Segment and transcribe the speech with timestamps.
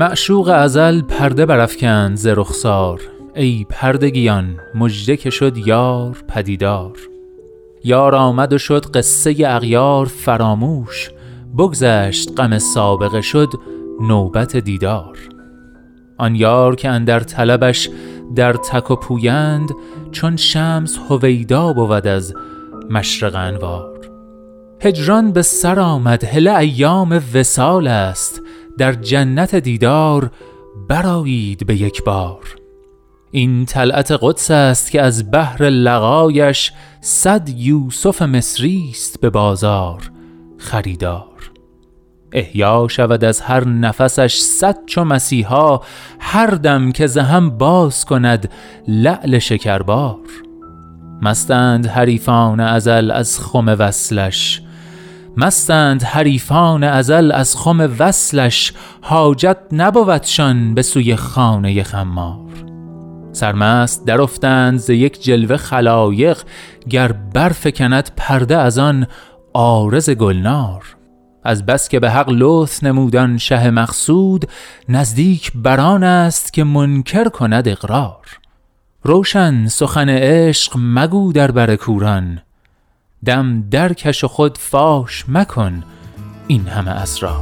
[0.00, 3.00] معشوق ازل پرده برافکند ز رخسار
[3.34, 6.98] ای پردگیان مژده که شد یار پدیدار.
[7.84, 11.10] یار آمد و شد قصه اغیار فراموش
[11.58, 13.48] بگذشت غم سابقه شد
[14.00, 15.18] نوبت دیدار.
[16.18, 17.90] آن یار که اندر طلبش
[18.34, 19.70] در تک و پویند
[20.12, 22.34] چون شمس هویدا بود از
[22.90, 24.00] مشرق انوار.
[24.82, 28.42] هجران به سر آمد هله ایام وسال است
[28.80, 30.30] در جنت دیدار
[30.88, 32.56] برایید به یک بار.
[33.30, 40.10] این طلعت قدس است که از بحر لقایش صد یوسف مصری است به بازار
[40.58, 41.50] خریدار.
[42.32, 45.80] احیا شود از هر نفسش صد چو مسیحا
[46.20, 48.50] هر دم که زهم باز کند
[48.88, 50.18] لعل شکربار.
[51.22, 54.62] مستند حریفان ازل از خم وصلش
[55.36, 62.50] مستند حریفان ازل از خم وصلش حاجت نبودشان به سوی خانه خمار.
[63.32, 66.38] سرمست درافتند ز یک جلوه خلایق
[66.88, 69.06] گر برفکند پرده از آن
[69.54, 70.96] آرز گلنار.
[71.44, 74.44] از بس که به حق لطف نمودان شه مقصود
[74.88, 78.26] نزدیک بران است که منکر کند اقرار.
[79.02, 82.40] روشن سخن عشق مگو در بر کوران
[83.24, 85.82] دم درکش و خود فاش مکن
[86.46, 87.40] این همه اسرار.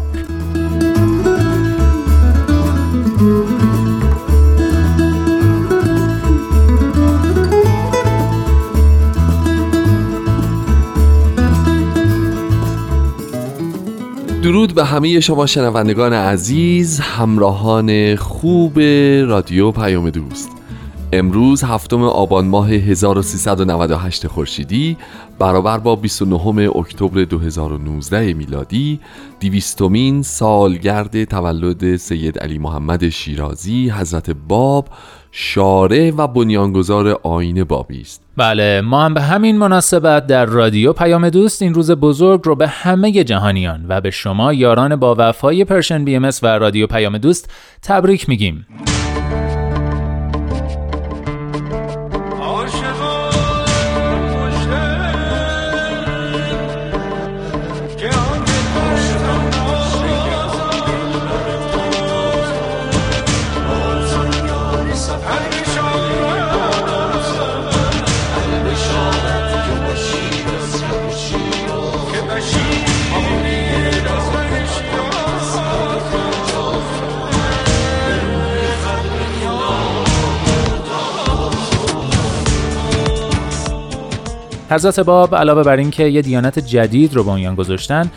[14.42, 18.80] درود به همه شما شنوندگان عزیز همراهان خوب
[19.28, 20.57] رادیو پیام دوست.
[21.12, 24.96] امروز هفتم آبان ماه 1398 خورشیدی
[25.38, 29.00] برابر با 29 اکتبر 2019 میلادی
[29.40, 34.88] دیویستومین سالگرد تولد سید علی محمد شیرازی حضرت باب
[35.32, 38.22] شارع و بنیانگذار آین بابی است.
[38.36, 42.68] بله ما هم به همین مناسبت در رادیو پیام دوست این روز بزرگ رو به
[42.68, 47.50] همه جهانیان و به شما یاران با وفای پرشن بی ام و رادیو پیام دوست
[47.82, 48.66] تبریک میگیم.
[84.70, 88.10] حضرت باب علاوه بر اینکه یه دیانت جدید رو بنیان گذاشتن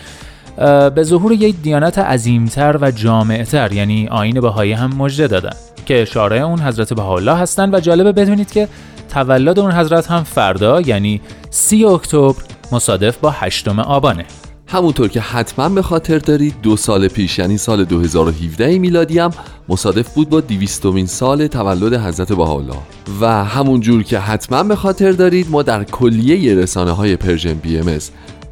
[0.96, 6.38] به ظهور یک دیانت عظیمتر و جامعتر یعنی آین بهایی هم مژده دادن که شارع
[6.38, 8.68] اون حضرت بهاءالله هستن و جالبه بدونید که
[9.14, 14.26] تولد اون حضرت هم فردا یعنی سی اکتبر مصادف با هشتم آبانه.
[14.72, 19.32] همونطور که حتما به خاطر دارید دو سال پیش یعنی سال 2017 میلادی هم
[19.70, 22.78] مصادف بود با دیویستومین سال تولد حضرت بهاءالله.
[23.22, 28.00] و همون جور که حتما به خاطر دارید ما در کلیه رسانه های Persian BMS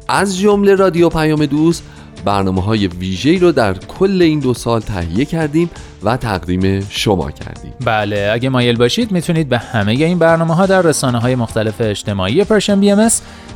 [0.08, 1.82] از جمله رادیو پیام دوست
[2.24, 5.70] برنامه های ویژه‌ای رو در کل این دو سال تهیه کردیم
[6.02, 7.72] و تقدیم شما کردیم.
[7.84, 12.44] بله اگه مایل باشید می‌تونید به همه این برنامه ها در رسانه های مختلف اجتماعی
[12.44, 13.08] Persian BMS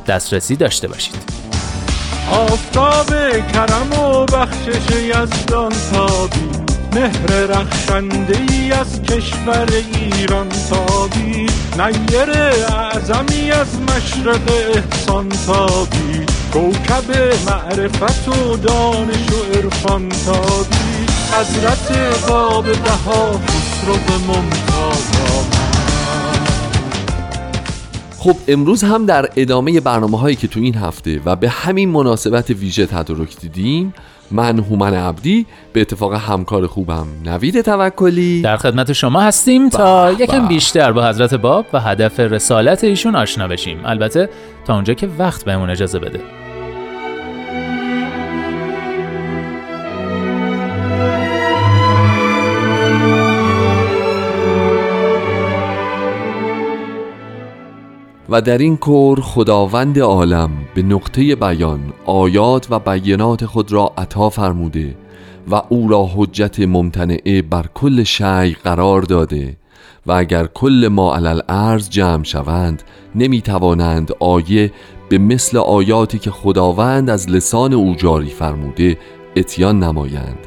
[0.07, 1.54] دسترسی داشته باشید.
[2.31, 3.09] آفتاب
[3.53, 6.49] کرم و بخشش یزدان تابی.
[6.95, 11.47] مهر رخشنده ای از کشور ایران تابی.
[11.77, 16.25] نیر اعظمی از مشرق احسان تابی.
[16.53, 17.17] کوکب
[17.47, 21.05] معرفت و دانش و عرفان تابی.
[21.39, 21.97] حضرت
[22.29, 23.97] باب بها خسرو
[24.27, 25.74] ممتاز
[28.25, 32.49] خب امروز هم در ادامه برنامه هایی که تو این هفته و به همین مناسبت
[32.49, 33.93] ویژه تدارک دیدیم
[34.31, 38.41] من هومن عبدی به اتفاق همکار خوبم نوید توکلی.
[38.41, 40.21] در خدمت شما هستیم تا به.
[40.23, 40.47] یکم.
[40.47, 43.77] بیشتر با حضرت باب و هدف رسالت ایشون آشنا بشیم.
[43.85, 44.29] البته
[44.65, 46.44] تا اونجا که وقت بهمون اجازه بده.
[58.35, 64.29] و در این کور خداوند عالم به نقطه بیان آیات و بیانات خود را عطا
[64.29, 64.95] فرموده
[65.51, 69.57] و او را حجت ممتنعه بر کل شیء قرار داده
[70.05, 72.83] و اگر کل ما علل ارز جمع شوند
[73.15, 74.71] نمی توانند آیه
[75.09, 78.97] به مثل آیاتی که خداوند از لسان او جاری فرموده
[79.35, 80.39] اتیان نمایند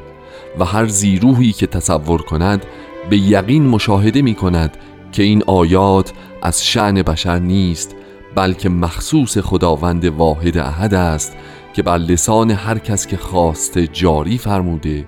[0.58, 2.66] و هر زیروهی که تصور کند
[3.10, 4.76] به یقین مشاهده می کند
[5.12, 6.12] که این آیات
[6.42, 7.96] از شعن بشر نیست
[8.34, 11.36] بلکه مخصوص خداوند واحد احد است
[11.74, 15.06] که بر لسان هر کس که خواسته جاری فرموده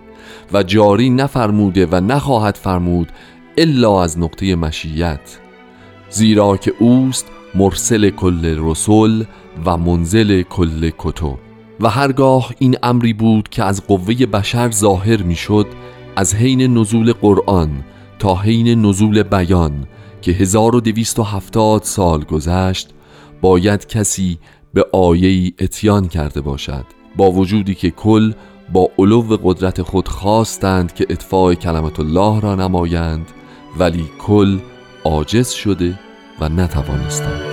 [0.53, 3.09] و جاری نفرموده و نخواهد فرمود
[3.59, 5.39] الا از نقطه مشیت.
[6.11, 9.25] زیرا که اوست مرسل کل رسول
[9.65, 11.39] و منزل کل کتب.
[11.81, 15.67] و هرگاه این امری بود که از قوه بشر ظاهر می‌شد
[16.17, 17.71] از حین نزول قرآن
[18.19, 19.87] تا حین نزول بیان
[20.23, 22.89] که 1270 سال گذشت
[23.41, 24.39] باید کسی
[24.75, 26.85] به آیه‌ای اتیان کرده باشد
[27.17, 28.33] با وجودی که کل
[28.73, 33.27] با علو قدرت خود خواستند که اطفاع کلمت الله را نمایند
[33.79, 34.59] ولی کل
[35.05, 35.99] عاجز شده
[36.41, 37.50] و نتوانستند.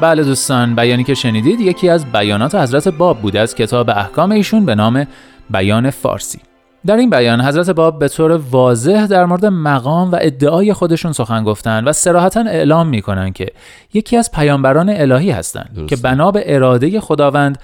[0.00, 4.66] بله دوستان بیانی که شنیدید یکی از بیانات حضرت باب بود از کتاب احکام ایشون
[4.66, 5.06] به نام
[5.50, 6.38] بیان فارسی.
[6.86, 11.44] در این بیان حضرت باب به طور واضح در مورد مقام و ادعای خودشون سخن
[11.44, 13.46] گفتن و سراحتا اعلام می‌کنن که
[13.94, 15.86] یکی از پیامبران الهی هستند.
[15.88, 17.58] که بنا به اراده خداوند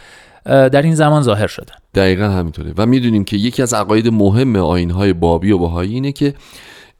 [0.44, 1.74] در این زمان ظاهر شدن.
[1.94, 2.72] دقیقا همینطوره.
[2.78, 6.34] و می‌دونیم که یکی از عقاید مهم آینهای بابی و بهایی اینه که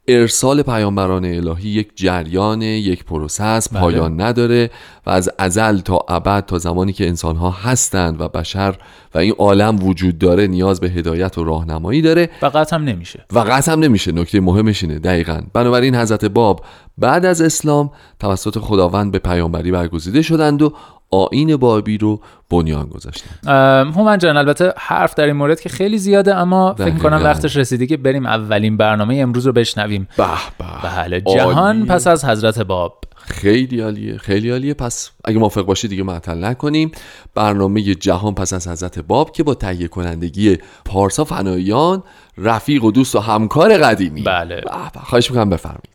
[0.09, 3.81] ارسال پیامبران الهی یک جریان یک پروسه است بله.
[3.81, 4.71] پایان نداره
[5.06, 8.75] و از ازل تا ابد تا زمانی که انسانها هستند و بشر
[9.15, 12.31] و این عالم وجود داره نیاز به هدایت و راهنمایی داره.
[12.43, 13.25] و قطع هم نمیشه.
[13.33, 14.12] و قطع هم نمیشه.
[14.12, 15.41] نکته مهمش اینه دقیقا.
[15.53, 16.65] بنابراین حضرت باب
[16.99, 17.91] بعد از اسلام
[18.21, 20.73] توسط خداوند به پیامبری برگزیده شدند و
[21.15, 22.21] آین بابی رو
[22.51, 26.99] بنیان گذاشتند ام، هومن جان البته حرف در این مورد که خیلی زیاده اما فکر.
[26.99, 30.09] کنم وقتش رسیده که بریم اولین برنامه امروز رو بشنویم.
[30.17, 30.25] به
[30.59, 30.65] به.
[30.83, 31.85] بله جهان عالی.
[31.85, 33.01] پس از حضرت باب.
[33.17, 34.75] خیلی عالیه خیلی عالیه.
[34.75, 36.93] پس اگه موافق باشی دیگه معطل نکنیم.
[37.35, 42.03] برنامه جهان پس از حضرت باب که با تهیه کنندگی پارسا فنایان
[42.39, 44.23] رفیق و دوست و همکار قدیمی.
[44.23, 44.63] بله.
[45.05, 45.95] خواهش می‌کنم بفرمایید.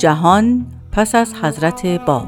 [0.00, 2.26] جهان پس از حضرت باب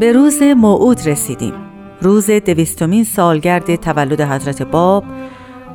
[0.00, 1.54] به روز موعود رسیدیم.
[2.00, 5.04] روز دویستمین سالگرد تولد حضرت باب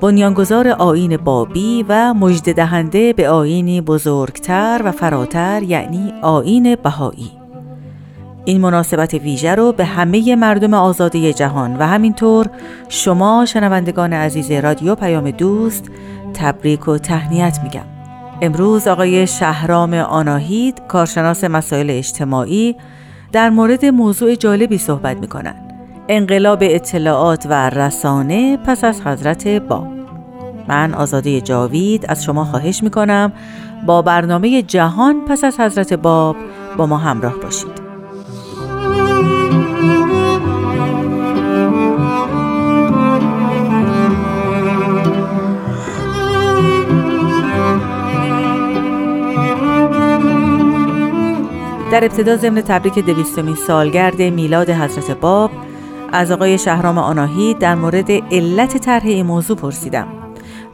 [0.01, 7.40] بنیانگذار آیین بابی و مژده دهنده به آیینی بزرگتر و فراتر یعنی آیین بهایی.
[8.45, 12.49] این مناسبت ویژه رو به همه مردم آزاده جهان و همینطور
[12.89, 15.85] شما شنوندگان عزیز رادیو پیام دوست
[16.33, 17.85] تبریک و تهنیت میگم.
[18.41, 22.75] امروز آقای شهرام آناهید کارشناس مسائل اجتماعی
[23.31, 25.55] در مورد موضوع جالبی صحبت می‌کنن
[26.07, 29.87] انقلاب اطلاعات و رسانه پس از حضرت باب
[30.67, 33.31] من آزاده جاوید از شما خواهش می‌کنم
[33.85, 36.35] با برنامه جهان پس از حضرت باب
[36.77, 37.80] با ما همراه باشید.
[51.91, 55.51] در ابتدا ضمن تبریک دویستمین سالگرد میلاد حضرت باب
[56.11, 60.07] از آقای شهرام آناهی در مورد علت طرح این موضوع پرسیدم.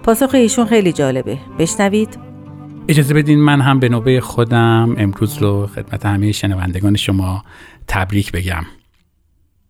[0.04, 1.38] پاسخ ایشون خیلی جالبه.
[1.60, 2.18] بشنوید.
[2.88, 7.44] اجازه بدین من هم به نوبه خودم امروز رو خدمت همه شنوندگان شما
[7.88, 8.64] تبریک بگم.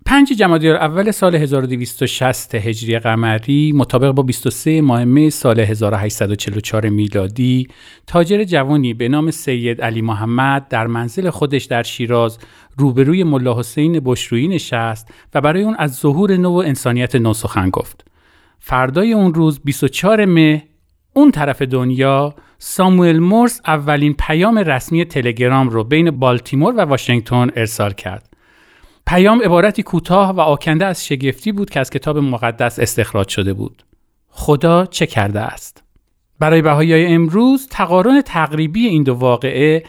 [0.07, 7.67] 5 جمادی اول سال 1260 هجری قمری مطابق با 23 ماه می سال 1844 میلادی
[8.07, 12.39] تاجر جوانی به نام سید علی محمد در منزل خودش در شیراز
[12.77, 17.69] روبروی ملا حسین بشرویی نشست و برای اون از ظهور نو و انسانیت نو سخن
[17.69, 18.05] گفت.
[18.59, 20.63] فردای اون روز 24 مه
[21.13, 27.93] اون طرف دنیا ساموئل مورس اولین پیام رسمی تلگرام رو بین بالتیمور و واشنگتن ارسال
[27.93, 28.36] کرد.
[29.07, 33.83] پیام عبارتی کوتاه و آکنده از شگفتی بود که از کتاب مقدس استخراج شده بود.
[34.29, 35.83] خدا چه کرده است؟
[36.39, 39.83] برای بهایی امروز تقارن تقریبی این دو واقعه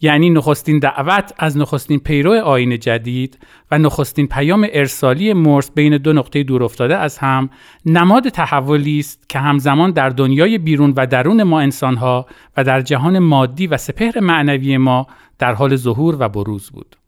[0.00, 3.38] یعنی نخستین دعوت از نخستین پیرو آین جدید
[3.70, 7.50] و نخستین پیام ارسالی مرس بین دو نقطه دور افتاده از هم
[7.86, 13.18] نماد تحولی است که همزمان در دنیای بیرون و درون ما انسانها و در جهان
[13.18, 15.06] مادی و سپهر معنوی ما
[15.38, 16.99] در حال ظهور و بروز بود.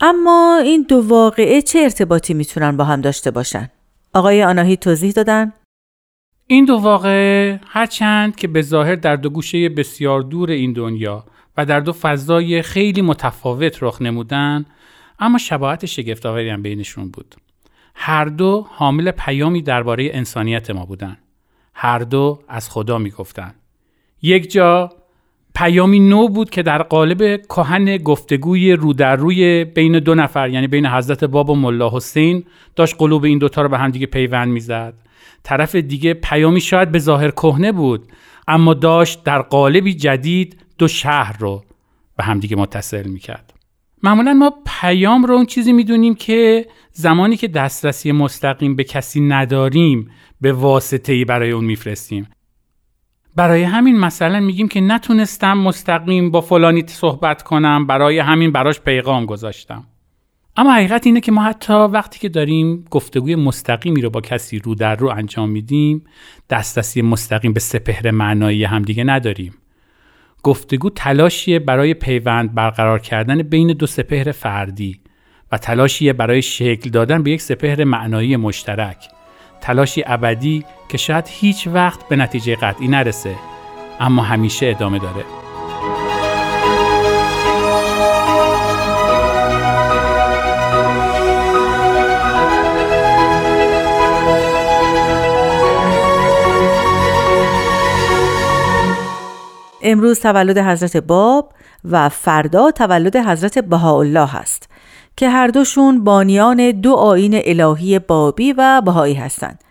[0.00, 3.70] اما این دو واقعه چه ارتباطی می‌تونن با هم داشته باشن؟
[4.14, 5.52] آقای آناهی توضیح دادن؟
[6.46, 11.24] این دو واقعه هرچند که به ظاهر در دو گوشه بسیار دور این دنیا
[11.56, 14.66] و در دو فضای خیلی متفاوت رخ نمودن
[15.18, 17.34] اما شباهت شگفتآوری هم بینشون بود.
[17.94, 21.16] هر دو حامل پیامی درباره انسانیت ما بودن.
[21.74, 23.54] هر دو از خدا می‌گفتن.
[24.22, 24.90] یک جا
[25.54, 30.66] پیامی نو بود که در قالب کهن گفتگوی رو در روی بین دو نفر یعنی
[30.66, 32.44] بین حضرت باب و ملا حسین
[32.76, 34.94] داشت قلوب این دوتا رو به هم دیگه پیوند می‌زد.
[35.42, 38.06] طرف دیگه پیامی شاید به ظاهر کهنه بود
[38.48, 41.64] اما داشت در قالبی جدید دو شهر رو
[42.16, 43.52] به همدیگه متصل می‌کرد.
[44.02, 50.10] معمولا ما پیام رو اون چیزی می‌دونیم که زمانی که دسترسی مستقیم به کسی نداریم
[50.40, 52.28] به واسطه ای برای اون میفرستیم.
[53.36, 59.26] برای همین مثلا میگیم که نتونستم مستقیم با فلانی صحبت کنم برای همین براش پیغام
[59.26, 59.86] گذاشتم.
[60.56, 64.74] اما حقیقت اینه که ما حتی وقتی که داریم گفتگوی مستقیمی رو با کسی رو
[64.74, 66.04] در رو انجام میدیم
[66.50, 69.54] دسترسی مستقیم به سپهر معنایی همدیگه نداریم.
[70.42, 75.00] گفتگو تلاشیه برای پیوند برقرار کردن بین دو سپهر فردی
[75.52, 79.08] و تلاشیه برای شکل دادن به یک سپهر معنایی مشترک.
[79.60, 83.34] تلاشی ابدی که شاید هیچ وقت به نتیجه قطعی نرسه
[84.00, 85.24] اما همیشه ادامه داره.
[99.82, 101.52] امروز تولد حضرت باب
[101.84, 104.68] و فردا تولد حضرت بهاءالله است.
[105.16, 109.64] که هر دوشون بانیان دو آین الهی بابی و بهایی هستند.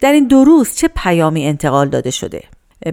[0.00, 2.42] در این دو روز چه پیامی انتقال داده شده؟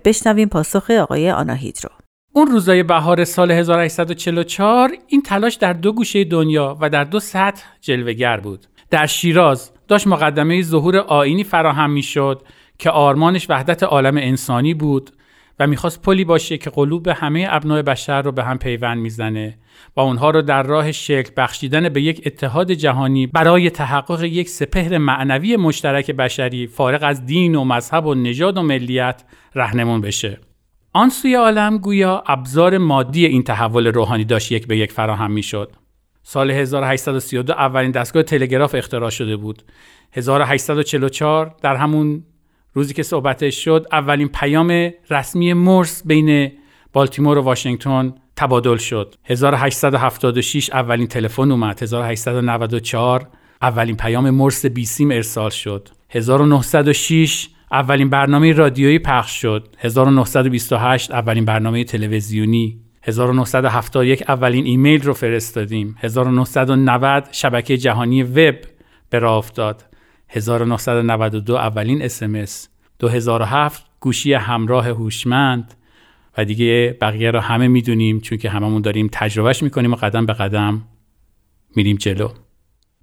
[0.06, 1.90] بشنویم پاسخ آقای آناهید رو.
[2.34, 7.64] اون روزای بهار سال 1844 این تلاش در دو گوشه دنیا و در دو سطح
[7.82, 8.66] جلوگر بود.
[8.90, 12.42] در شیراز داشت مقدمه ظهور آینی فراهم می‌شد
[12.80, 15.12] که آرمانش وحدت عالم انسانی بود
[15.62, 19.58] و می‌خواست پلی باشه که قلوب همه ابناع بشر رو به هم پیوند می‌زنه
[19.96, 24.98] و اونها رو در راه شکل بخشیدن به یک اتحاد جهانی برای تحقق یک سپهر
[24.98, 29.24] معنوی مشترک بشری فارغ از دین و مذهب و نژاد و ملیت
[29.56, 30.40] رهنمون بشه.
[30.94, 35.72] آن سوی عالم گویا ابزار مادی این تحول روحانی داشت یک به یک فراهم می‌شد.
[36.24, 39.64] سال 1832 اولین دستگاه تلگراف اختراع شده بود.
[40.14, 42.24] 1844 در همون
[42.74, 46.52] روزی که صحبتش شد اولین پیام رسمی مورس بین
[46.94, 49.16] بالتیمور و واشنگتن تبادل شد.
[49.26, 51.84] 1876 اولین تلفن اومد.
[51.84, 53.28] 1894
[53.62, 55.90] اولین پیام مرس بیسیم ارسال شد.
[56.10, 59.76] 1906 اولین برنامه رادیویی پخش شد.
[59.80, 62.80] 1928 اولین برنامه تلویزیونی.
[63.04, 65.96] 1971 اولین ایمیل رو فرستادیم.
[66.00, 68.56] 1990 شبکه جهانی وب
[69.10, 69.84] به راه افتاد.
[70.32, 72.70] 1992 اولین اسمس
[73.00, 75.74] 2007 گوشی همراه هوشمند.
[76.38, 80.34] و دیگه بقیه رو همه می‌دونیم چون که هممون داریم تجربهش می‌کنیم و قدم به
[80.34, 80.82] قدم
[81.76, 82.30] میریم جلو.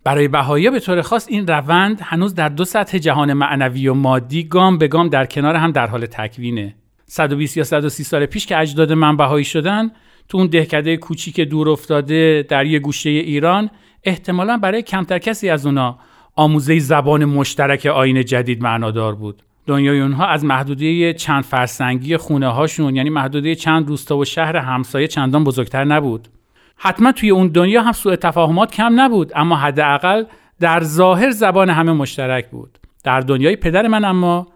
[0.04, 4.44] برای بهایی به طور خاص این روند هنوز در دو سطح جهان معنوی و مادی
[4.44, 6.74] گام به گام در کنار هم در حال تکوینه.
[7.06, 9.90] 120 یا 130 سال پیش که اجداد من بهایی شدن
[10.28, 13.70] تو اون دهکده کوچیک دور افتاده در یه گوشه ایران
[14.04, 15.98] احتمالا برای کمتر کسی از اونا
[16.38, 19.42] آموزه زبان مشترک آین جدید معنادار بود.
[19.66, 25.06] دنیای اونها از محدوده چند فرسنگی خونه هاشون یعنی محدوده چند روستا و شهر همسایه
[25.06, 26.28] چندان بزرگتر نبود.
[26.76, 30.24] حتما توی اون دنیا هم سوء تفاهمات کم نبود اما حداقل
[30.60, 32.78] در ظاهر زبان همه مشترک بود.
[33.04, 34.46] در دنیای پدر من اما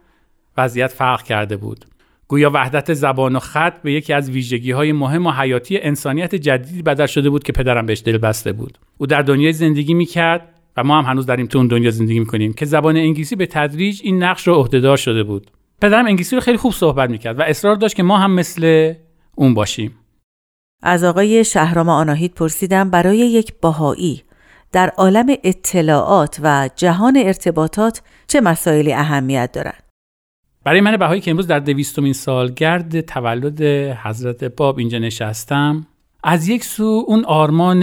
[0.57, 1.85] وضعیت فرق کرده بود.
[2.29, 6.83] گویا وحدت زبان و خط به یکی از ویژگی های مهم و حیاتی انسانیت جدیدی
[6.83, 8.79] بدل شده بود که پدرم بهش دل بسته بود.
[8.99, 12.52] او در دنیای زندگی می‌کرد و ما هم هنوز داریم تو اون دنیا زندگی می‌کنیم
[12.52, 15.50] که زبان انگلیسی به تدریج این نقش رو عهدهدار شده بود.
[15.81, 18.95] پدرم انگلیسی رو خیلی خوب صحبت می‌کرد و اصرار داشت که ما هم مثل
[19.35, 19.99] اون باشیم.
[20.83, 24.23] از آقای شهرام آناهید پرسیدم برای یک باهایی
[24.73, 29.83] در عالم اطلاعات و جهان ارتباطات چه مسائلی اهمیت دارند
[30.64, 33.62] برای من بهایی که امروز در دویستمین سالگرد تولد
[34.02, 35.87] حضرت باب اینجا نشستم
[36.25, 37.81] از یک سو اون آرمان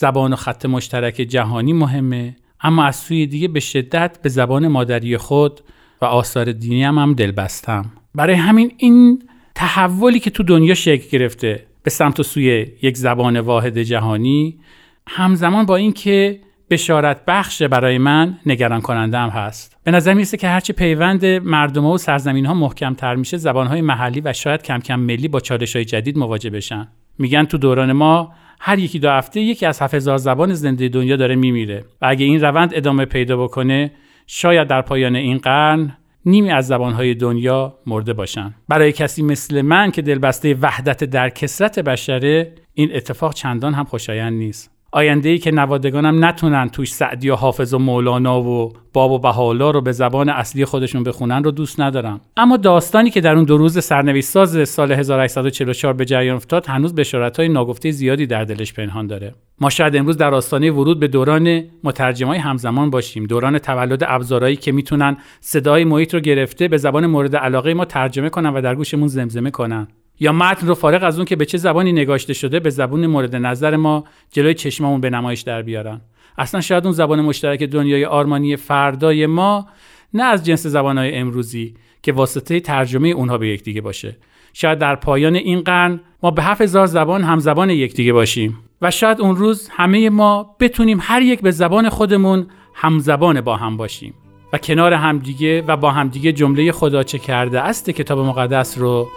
[0.00, 5.16] زبان و خط مشترک جهانی مهمه اما از سوی دیگه به شدت به زبان مادری
[5.16, 5.60] خود
[6.00, 9.22] و آثار دینی هم, هم دل بستم برای همین این
[9.54, 14.58] تحولی که تو دنیا شکل گرفته به سمت و سوی یک زبان واحد جهانی
[15.06, 16.40] همزمان با اینکه
[16.70, 19.76] بشارت بخش برای من نگران کننده هم هست.
[19.84, 23.80] به نظر می‌رسه که هرچی پیوند مردم و سرزمین ها محکم تر میشه زبان های
[23.80, 26.88] محلی و شاید کم کم ملی با چالش های جدید مواجه بشن.
[27.18, 31.34] میگن تو دوران ما هر یکی دو هفته یکی از 7000 زبان زنده دنیا داره
[31.34, 31.84] میمیره.
[32.02, 33.90] و اگه این روند ادامه پیدا بکنه
[34.26, 38.54] شاید در پایان این قرن نیمی از زبانهای دنیا مرده باشن.
[38.68, 44.32] برای کسی مثل من که دلبسته وحدت در کسرت بشره این اتفاق چندان هم خوشایند
[44.32, 44.77] نیست.
[44.92, 49.70] آینده ای که نوادگانم نتونن توش سعدی و حافظ و مولانا و باب و بهالا
[49.70, 52.20] رو به زبان اصلی خودشون بخونن رو دوست ندارم.
[52.36, 56.94] اما داستانی که در اون دو روز سرنوشت ساز سال 1844 به جریان افتاد هنوز
[56.94, 59.34] بشارت‌های ناگفته زیادی در دلش پنهان داره.
[59.60, 63.24] ما شاید امروز در آستانه ورود به دوران مترجمای همزمان باشیم.
[63.24, 68.28] دوران تولد ابزارهایی که می‌تونن صدای محیط رو گرفته به زبان مورد علاقه ما ترجمه
[68.28, 69.88] کنن و در گوشمون زمزمه کنن.
[70.20, 73.36] یا متن رو فارغ از اون که به چه زبانی نگاشته شده به زبون مورد
[73.36, 76.00] نظر ما جلوی چشممون به نمایش در بیارن.
[76.38, 79.66] اصلا شاید اون زبان مشترک دنیای آرمانی فردای ما
[80.14, 84.16] نه از جنس زبانهای امروزی که واسطه ترجمه اونها به یکدیگه باشه.
[84.52, 88.90] شاید در پایان این قرن ما به هفت هزار زبان هم زبان یکدیگه باشیم و
[88.90, 93.76] شاید اون روز همه ما بتونیم هر یک به زبان خودمون هم زبان با هم
[93.76, 94.14] باشیم
[94.52, 99.08] و کنار همدیگه و با همدیگه جمله خدا چه کرده است کتاب مقدس رو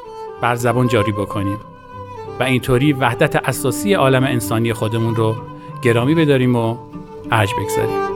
[0.41, 1.57] بر زبان جاری بکنیم.
[2.39, 5.35] و اینطوری وحدت اساسی عالم انسانی خودمون رو
[5.81, 6.77] گرامی بداریم و
[7.31, 8.11] عج بگذاریم.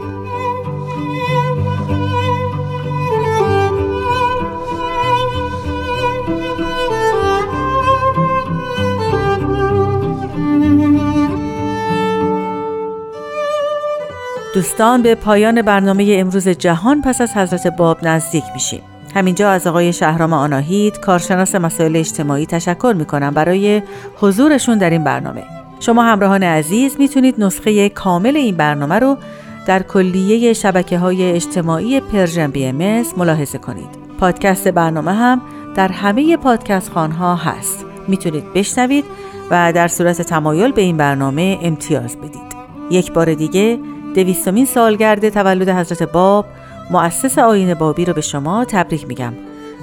[14.54, 18.82] دوستان به پایان برنامه امروز جهان پس از حضرت باب نزدیک میشیم.
[19.16, 23.82] همینجا از آقای شهرام آناهید کارشناس مسائل اجتماعی تشکر می‌کنم برای
[24.18, 25.44] حضورشون در این برنامه.
[25.80, 29.18] شما همراهان عزیز می‌تونید نسخه کامل این برنامه رو
[29.66, 33.90] در کلیه شبکه های اجتماعی Persian BMS ملاحظه کنید.
[34.20, 35.42] پادکست برنامه هم
[35.76, 37.86] در همه پادکست‌خوان‌ها هست.
[38.08, 39.06] می‌تونید بشنوید
[39.52, 42.56] و در صورت تمایل به این برنامه امتیاز بدید.
[42.92, 43.80] یک بار دیگه
[44.16, 46.46] دویستمین سالگرد تولد حضرت باب
[46.92, 49.34] مؤسس آین بابی رو به شما تبریک میگم.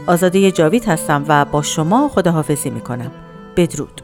[0.07, 3.11] آزاده جاوید هستم و با شما خداحافظی می‌کنم.
[3.57, 4.01] بدرود.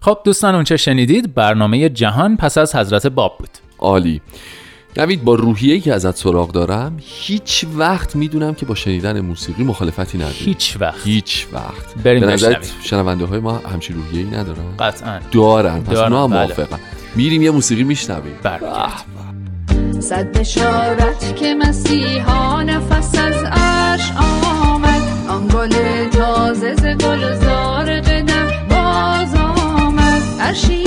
[0.00, 3.50] خب دوستان اونچه شنیدید برنامه جهان پس از حضرت باب بود.
[3.78, 4.22] عالی.
[4.96, 10.18] نوید با روحیه‌ای که ازت سراغ دارم هیچ وقت می‌دونم که با شنیدن موسیقی مخالفتی
[10.18, 10.34] نداری.
[10.34, 11.00] هیچ وقت.
[11.04, 11.94] هیچ وقت.
[12.04, 12.72] بریم به نظرت.
[12.82, 15.20] شنونده های ما همچین روحیه‌ای ندارن؟ قطعا.
[15.32, 15.80] دارن.
[15.80, 16.38] پس اونا هم بله.
[16.38, 16.78] موافقن
[17.16, 18.34] میریم یه موسیقی میشنویم.
[18.42, 25.02] برمیگردیم صد بشارت که مسیحا نفس از عرش آمد.
[25.28, 30.22] آن گل تازه ز گلزار قدم باز آمد.
[30.40, 30.83] عرشیان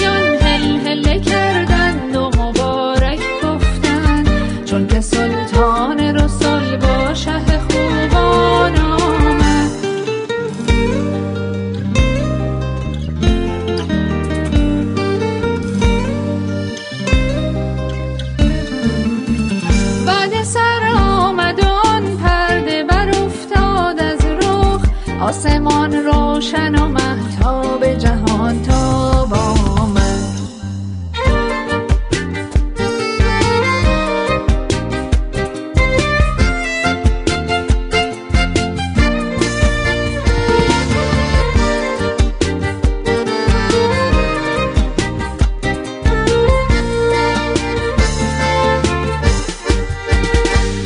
[26.37, 30.39] روشن و محتاب جهان تاب آمد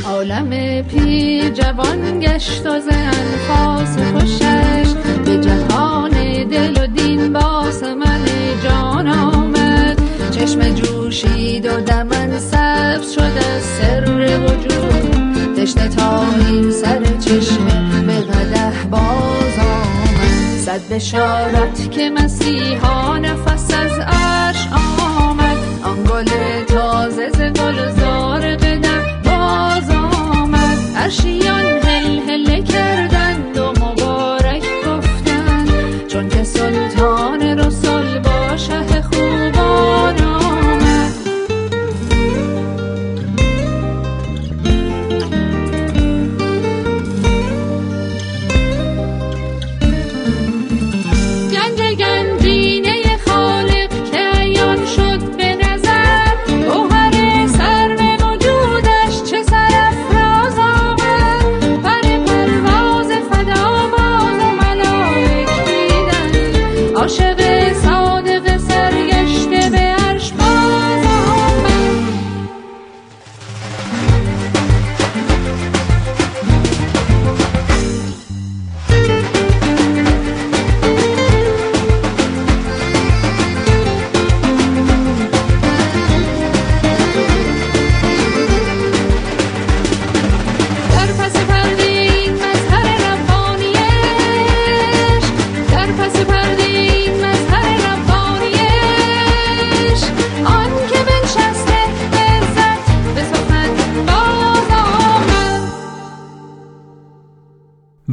[0.05, 6.11] عالم پیر جوان گشت و ز انفاس خوشش جهان
[6.43, 8.25] دل و دین با سمن
[8.63, 10.01] جان آمد.
[10.31, 14.05] چشم جوشید و دمن سبز شد از سر
[14.39, 15.55] وجود.
[15.57, 17.65] تشنه تا این سر چشم
[18.07, 20.57] به قده باز آمد.
[20.65, 25.57] صد بشارت که مسیحا نفس از عرش آمد.
[25.83, 26.29] آن گل
[26.67, 30.77] تازه ز گلزار قده باز آمد.
[30.97, 31.80] عرشیان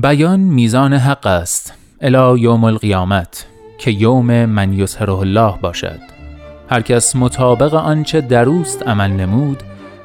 [0.01, 3.47] بیان میزان حق است الا یوم القیامت
[3.79, 6.01] که یوم من یسهره الله باشد.
[6.71, 9.63] هر کس مطابق آنچه دروست عمل نمود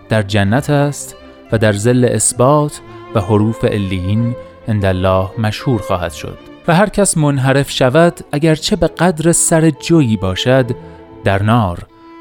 [0.10, 1.16] در جنت است
[1.52, 2.82] و در زل اثبات
[3.16, 4.36] و حروف علیین
[4.68, 6.38] عند الله مشهور خواهد شد.
[6.68, 10.66] و هر کس منحرف شود اگرچه به قدر سر جویی باشد
[11.24, 11.80] در نار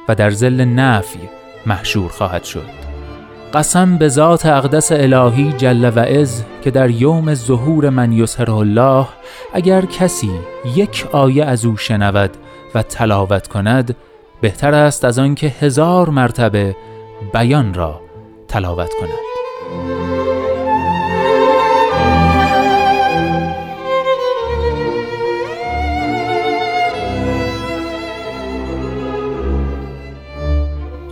[0.08, 1.28] و در زل نفی
[1.66, 2.91] محشور خواهد شد.
[3.54, 9.06] قسم به ذات اقدس الهی جل و عز که در یوم ظهور من یسهره الله
[9.52, 10.30] اگر کسی
[10.76, 12.30] یک آیه از او شنود
[12.74, 13.96] و تلاوت کند
[14.40, 16.76] بهتر است از آنکه هزار مرتبه
[17.32, 18.00] بیان را
[18.48, 19.31] تلاوت کند.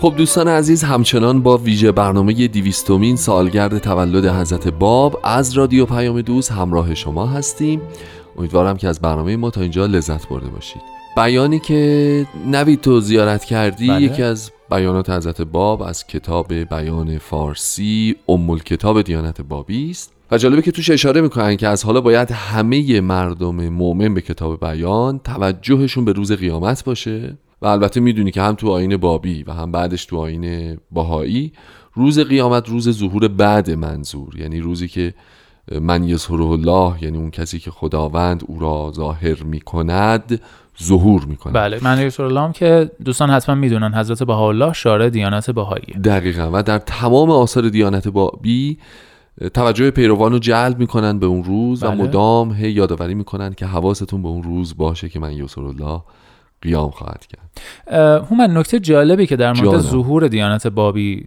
[0.01, 6.21] خب دوستان عزیز همچنان با ویژه برنامه دیویستومین سالگرد تولد حضرت باب از رادیو پیام
[6.21, 7.81] دوست همراه شما هستیم.
[8.39, 10.83] امیدوارم که از برنامه ما تا اینجا لذت برده باشید.
[11.17, 14.03] بیانی که نوید تو زیارت کردی بله.
[14.03, 20.13] یکی از بیانات حضرت باب از کتاب بیان فارسی ام کتاب دیانت بابی است.
[20.31, 24.61] و جالبه که توش اشاره می‌کنن که از حالا باید همه مردم مؤمن به کتاب
[24.61, 27.39] بیان توجهشون به روز قیامت باشه.
[27.63, 31.53] و البته می‌دونی که هم تو آین بابی و هم بعدش تو آین باهایی
[31.95, 34.37] روز قیامت روز ظهور بعد منظور.
[34.39, 35.15] یعنی روزی که
[35.81, 40.41] من یسهره الله یعنی اون کسی که خداوند او را ظاهر می‌کند
[40.83, 41.55] ظهور می‌کند.
[41.55, 46.51] بله رسول الله هم که دوستان حتما می‌دونن حضرت بهاءالله شارع دیانت بهاییه دقیقا.
[46.53, 48.79] و در تمام آثار دیانت بابی
[49.55, 52.03] توجه پیروان رو جلب می‌کنن به اون روز و بله.
[52.03, 56.01] مدام هی یادآوری می‌کنن که حواستون به اون روز باشه که من یسر الله
[56.63, 57.51] قیام خواهد کرد.
[58.31, 59.81] هومن نکته جالبی که در مورد.
[59.81, 61.27] ظهور دیانت بابی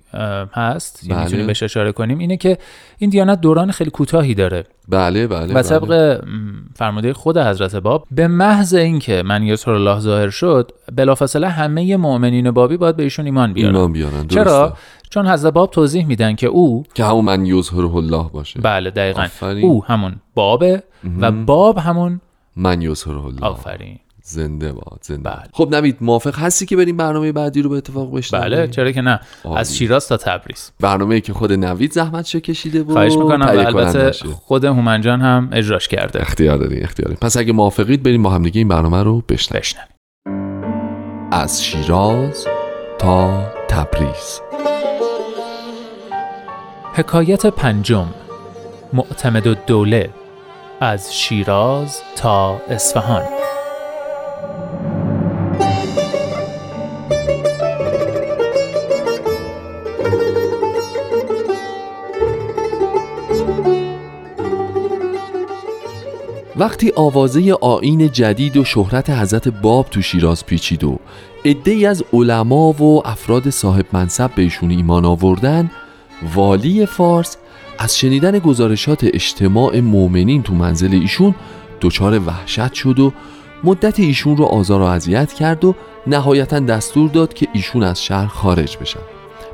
[0.54, 1.24] هست یعنی بله.
[1.24, 2.58] می‌تونیم بهش اشاره کنیم اینه که
[2.98, 4.63] این دیانت دوران خیلی کوتاهی داره.
[4.88, 6.19] بله بله و طبق م،
[6.76, 12.52] فرموده خود حضرت باب به محض اینکه من یسر الله ظاهر شد بلافاصله همه مؤمنین
[12.52, 13.76] بابی باید به ایشون ایمان بیارن.
[13.76, 14.28] ایمان بیارن.
[14.28, 14.78] چرا؟
[15.10, 18.62] چون حضرت باب توضیح میدن که او که همون من یظهر الله باشه.
[18.62, 19.22] بله دقیقا.
[19.22, 19.65] آفرین.
[19.65, 20.84] او همون بابه
[21.19, 22.22] و باب همون
[22.56, 24.00] من یظهر الله آفرین.
[24.25, 25.29] زنده باد زنده.
[25.29, 25.43] بله.
[25.53, 29.01] خب نوید موافق هستی که بریم برنامه بعدی رو به اتفاق بشنویم؟ بله چرا که
[29.01, 29.19] نه.
[29.55, 30.71] از شیراز تا تبریز.
[30.79, 34.12] برنامه که خود نوید زحمت چه کشیده و خواهش می‌کنم و البته.
[34.33, 36.21] خود هومن جان هم اجراش کرده.
[36.21, 37.17] اختیار داری اختیار داری.
[37.21, 39.62] پس اگه موافقید بریم با همدیگه این برنامه رو بشنویم.
[39.62, 39.88] بشنویم.
[41.31, 42.47] از شیراز
[42.99, 44.41] تا تبریز.
[46.93, 48.07] حکایت پنجم.
[48.93, 50.09] معتمد و دوله
[50.79, 53.42] از شیراز تا اصفهان.
[66.57, 70.99] وقتی آوازه آین جدید و شهرت حضرت باب تو شیراز پیچید و
[71.45, 75.71] عده‌ای از علما و افراد صاحب منصب بهشون ایمان آوردن
[76.35, 77.37] والی فارس
[77.79, 81.35] از شنیدن گزارشات اجتماع مؤمنین تو منزل ایشون
[81.81, 83.13] دچار وحشت شد و
[83.63, 85.75] مدت ایشون رو آزار و اذیت کرد و
[86.07, 88.99] نهایتا دستور داد که ایشون از شهر خارج بشن.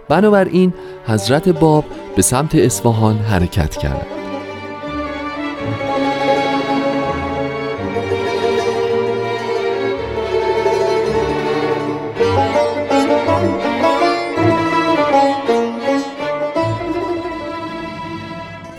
[0.10, 0.74] بنابراین
[1.06, 1.86] حضرت باب
[2.16, 4.19] به سمت اصفهان حرکت کردند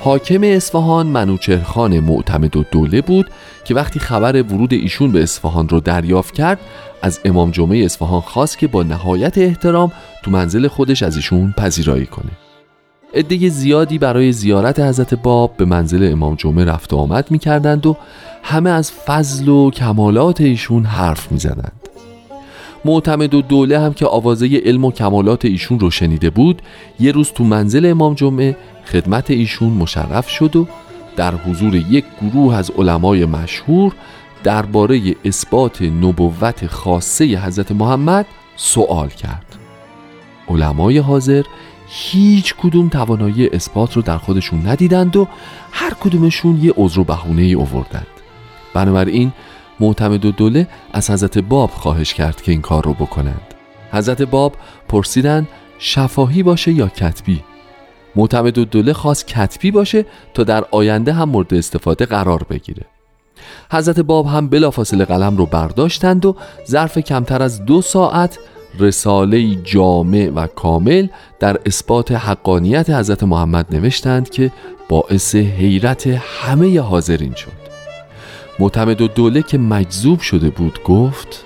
[0.02, 3.30] حاکم اصفهان منوچهرخان معتمد و دوله بود
[3.64, 6.60] که وقتی خبر ورود ایشون به اصفهان رو دریافت کرد
[7.02, 12.06] از امام جمعه اصفهان خواست که با نهایت احترام تو منزل خودش از ایشون پذیرایی
[12.06, 12.30] کنه.
[13.14, 17.96] عده زیادی برای زیارت حضرت باب به منزل امام جمعه رفت و آمد می‌کردند و
[18.42, 21.79] همه از فضل و کمالات ایشون حرف می‌زدند.
[22.84, 26.62] معتمد و دوله هم که آوازه علم و کمالات ایشون رو شنیده بود
[27.00, 30.66] یه روز تو منزل امام جمعه خدمت ایشون مشرف شد و
[31.16, 33.92] در حضور یک گروه از علمای مشهور
[34.44, 39.56] درباره اثبات نبوت خاصه حضرت محمد سوال کرد.
[40.48, 41.42] علمای حاضر
[41.88, 45.28] هیچ کدوم توانایی اثبات رو در خودشون ندیدند و
[45.72, 48.06] هر کدومشون یه عذر و بهونه ای آوردند.
[48.74, 49.32] بنابراین
[49.80, 53.54] معتمد و دوله از حضرت باب خواهش کرد که این کار رو بکنند.
[53.92, 54.54] حضرت باب
[54.88, 57.44] پرسیدند شفاهی باشه یا کتبی؟
[58.16, 62.82] معتمد و دوله خواست کتبی باشه تا در آینده هم مورد استفاده قرار بگیره.
[63.72, 68.38] حضرت باب هم بلافاصله قلم رو برداشتند و ظرف کمتر از دو ساعت
[68.78, 71.08] رساله جامع و کامل
[71.40, 74.52] در اثبات حقانیت حضرت محمد نوشتند که
[74.88, 77.59] باعث حیرت همه حاضرین شد.
[78.60, 81.44] معتمد و دوله که مجذوب شده بود گفت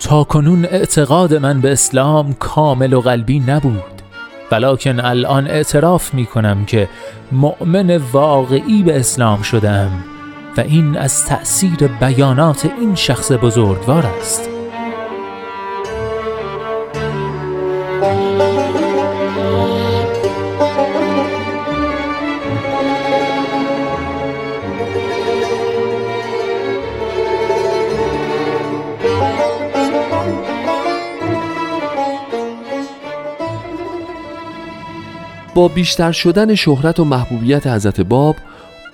[0.00, 4.02] تا کنون اعتقاد من به اسلام کامل و قلبی نبود
[4.50, 6.88] ولیکن الان اعتراف می کنم که
[7.32, 9.90] مؤمن واقعی به اسلام شدم
[10.56, 14.59] و این از تأثیر بیانات این شخص بزرگوار است.
[35.60, 38.36] با بیشتر شدن شهرت و محبوبیت حضرت باب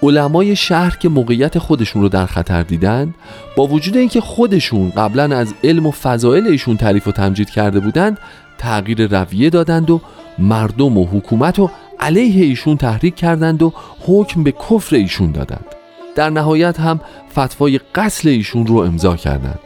[0.02, 3.14] علمای شهر که موقعیت خودشون رو در خطر دیدن
[3.56, 8.18] با وجود اینکه خودشون قبلا از علم و فضائل ایشون تعریف و تمجید کرده بودند
[8.58, 10.00] تغییر رویه دادند و
[10.38, 13.72] مردم و حکومت و علیه ایشون تحریک کردند و
[14.06, 15.66] حکم به کفر ایشون دادند.
[16.14, 17.00] در نهایت هم
[17.38, 19.58] فتوای قتل ایشون رو امضا کردند.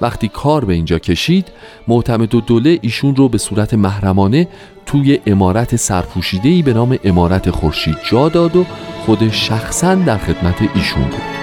[0.00, 1.48] وقتی کار به اینجا کشید
[1.88, 4.48] معتمد و دوله ایشون رو به صورت محرمانه
[4.86, 8.66] توی امارت سرپوشیده‌ای به نام امارت خورشید جا داد و
[9.06, 11.35] خود شخصا در خدمت ایشون بود.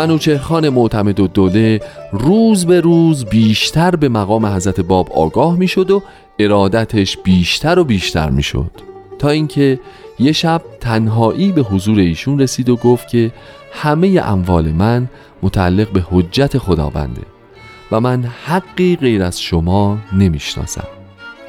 [0.00, 1.80] منوچهرخان معتمد و دوله
[2.12, 6.02] روز به روز بیشتر به مقام حضرت باب آگاه می شد و
[6.38, 8.70] ارادتش بیشتر و بیشتر می شد
[9.18, 9.80] تا اینکه
[10.18, 13.32] یه شب تنهایی به حضور ایشون رسید و گفت که
[13.72, 15.08] همه اموال من
[15.42, 17.22] متعلق به حجت خداونده
[17.92, 20.86] و من حقی غیر از شما نمی‌شناسم.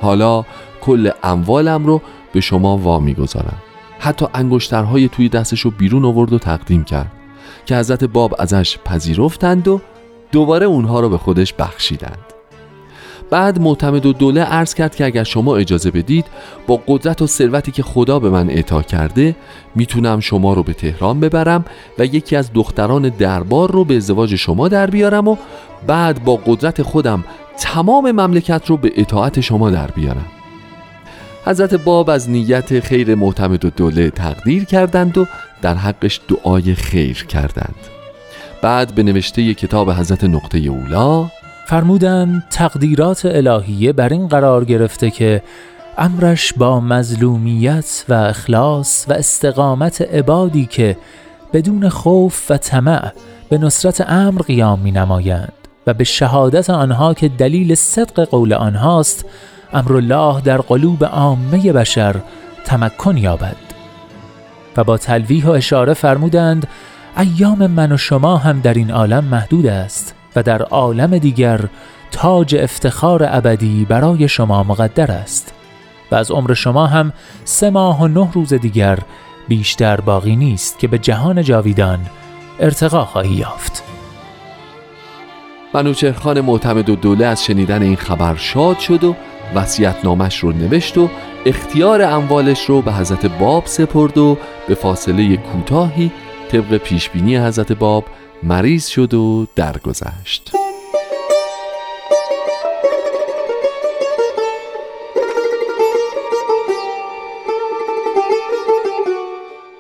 [0.02, 0.46] حالا
[0.82, 2.02] کل اموالم رو
[2.34, 3.58] به شما وامی گذارم
[4.00, 7.21] حتی انگشترهای توی دستش رو بیرون آورد و تقدیم کرد.
[7.66, 9.82] که حضرت باب ازش پذیرفتند و
[10.32, 12.32] دوباره اونها رو به خودش بخشیدند.
[13.30, 16.26] بعد معتمد و دوله عرض کرد که اگر شما اجازه بدید
[16.68, 19.36] با قدرت و ثروتی که خدا به من اعطا کرده
[19.76, 21.66] می‌تونم شما رو به تهران ببرم
[22.00, 25.38] و یکی از دختران دربار رو به ازدواج شما در بیارم و
[25.88, 27.24] بعد با قدرت خودم
[27.58, 30.41] تمام مملکت رو به اطاعت شما در بیارم.
[31.46, 35.26] حضرت باب از نیت خیر معتمد و دوله تقدیر کردند و
[35.62, 37.76] در حقش دعای خیر کردند.
[38.62, 41.30] بعد به نوشته کتاب حضرت نقطه اولا
[41.68, 45.44] فرمودند تقدیرات الهیه بر این قرار گرفته که
[45.98, 50.98] امرش با مظلومیت و اخلاص و استقامت عبادی که
[51.54, 53.12] بدون خوف و طمع
[53.50, 55.54] به نصرت امر قیام می نمایند
[55.88, 59.26] و به شهادت آنها که دلیل صدق قول آنهاست
[59.74, 62.16] امر الله در قلوب عامه بشر
[62.66, 63.56] تمکن یابد.
[64.78, 66.68] و با تلویح و اشاره فرمودند
[67.18, 71.62] ایام من و شما هم در این عالم محدود است و در عالم دیگر
[72.12, 75.54] تاج افتخار ابدی برای شما مقدر است.
[76.12, 77.14] و از عمر شما هم
[77.46, 79.00] سه ماه و نه روز دیگر
[79.48, 82.00] بیشتر باقی نیست که به جهان جاویدان
[82.60, 83.84] ارتقا خواهی یافت.
[85.74, 89.16] منوچهرخان معتمد و دوله از شنیدن این خبر شاد شد و
[90.04, 91.10] نامش رو نوشت و
[91.46, 94.38] اختیار اموالش رو به حضرت باب سپرد و
[94.68, 96.12] به فاصله کوتاهی
[96.52, 98.06] طبق پیشبینی حضرت باب
[98.44, 100.52] مریض شد و درگذشت.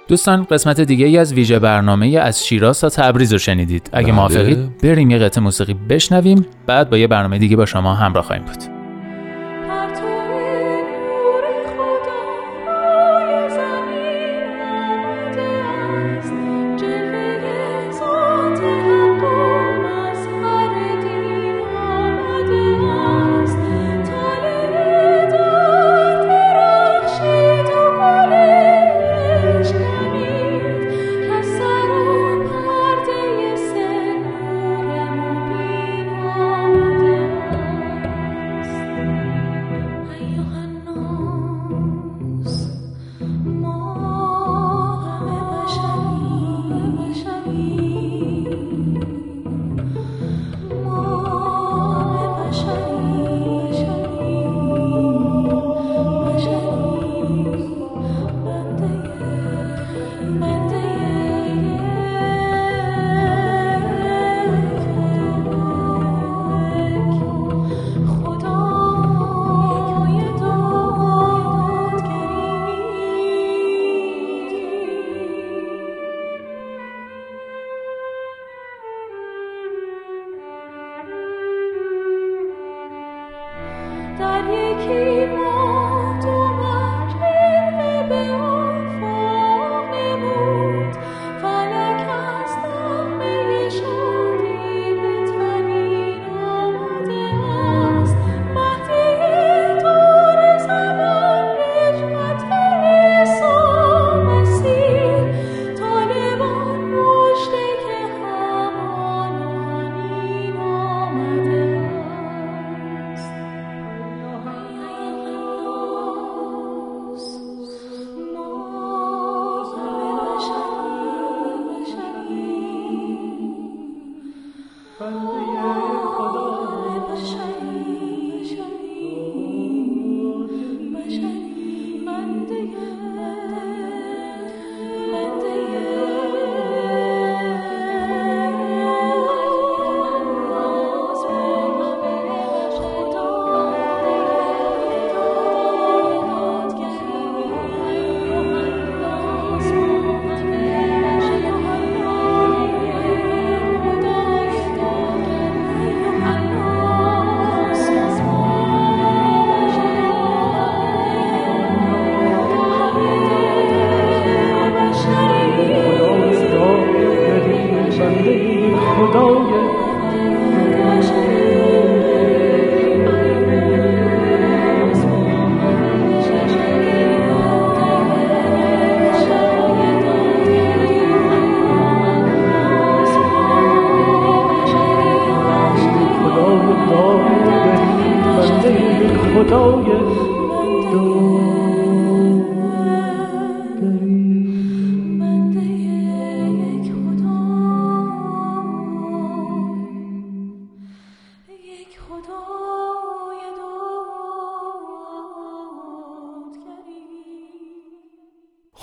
[0.07, 3.89] دوستان قسمت دیگه ای از ویژه برنامه از شیراز تا تبریز رو شنیدید.
[3.93, 4.15] اگه بله.
[4.15, 8.45] موافقید بریم یه قطعه موسیقی بشنویم بعد با یه برنامه دیگه با شما همراه خواهیم
[8.45, 8.80] بود.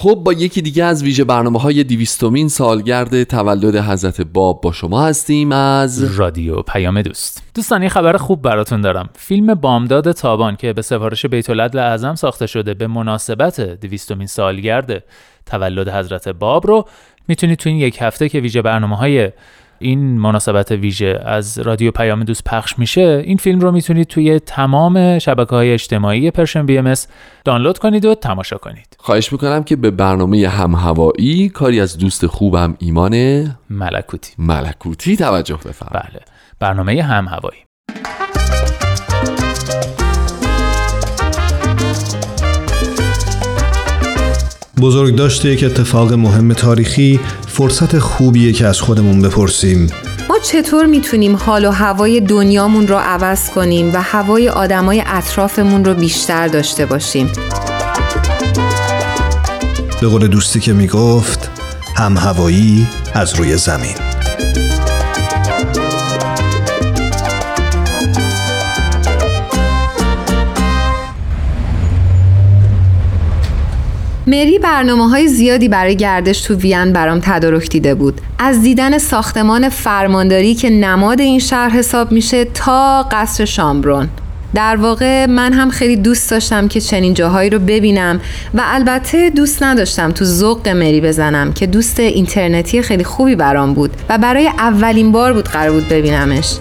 [0.09, 5.03] خب با یکی دیگه از ویژه برنامه های دیویستومین سالگرد تولد حضرت باب با شما
[5.03, 7.43] هستیم از رادیو پیام دوست.
[7.55, 9.09] دوستان یه خبر خوب براتون دارم.
[9.15, 15.05] فیلم بامداد تابان که به سفارش بیت اعظم ساخته شده به مناسبت دویستمین سالگرد
[15.47, 16.89] تولد حضرت باب رو
[17.29, 19.31] می‌تونید تو این یک هفته که ویژه برنامه های
[19.79, 25.19] این مناسبت ویژه از رادیو پیام دوست پخش میشه این فیلم رو می‌تونید توی تمام
[25.19, 26.95] شبکه های اجتماعی پرشن بی ام
[27.45, 28.97] دانلود کنید و تماشا کنید.
[28.99, 34.33] خواهش می‌کنم که به برنامه هم هوایی کاری از دوست خوبم ایمان ملکوتی.
[34.39, 36.13] ملکوتی توجه بفرمایید.
[36.13, 36.23] بله
[36.61, 37.59] برنامه هم هوایی
[44.81, 47.21] بزرگ داشته یک اتفاق مهم تاریخی
[47.59, 49.87] فرصت خوبیه که از خودمون بپرسیم.
[50.29, 55.95] ما چطور می‌تونیم حال و هوای دنیامون رو عوض کنیم و هوای آدمای اطرافمون رو
[55.95, 57.31] بیشتر داشته باشیم؟
[60.01, 61.51] به قول دوستی که می‌گفت
[61.97, 63.95] هم هوایی از روی زمین.
[74.29, 78.21] مری برنامه های زیادی برای گردش تو وین برام تدارک دیده بود.
[78.39, 84.09] از دیدن ساختمان فرمانداری که نماد این شهر حساب میشه تا قصر شامبرون.
[84.55, 88.21] در واقع من هم خیلی دوست داشتم که چنین جاهایی رو ببینم
[88.55, 93.91] و البته دوست نداشتم تو ذوق مری بزنم که دوست اینترنتی خیلی خوبی برام بود
[94.09, 96.59] و برای اولین بار بود قرار بود ببینمش.